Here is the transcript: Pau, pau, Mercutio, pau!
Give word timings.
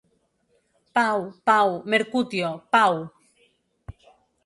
Pau, 0.97 1.19
pau, 1.47 1.69
Mercutio, 1.91 2.49
pau! 2.73 2.95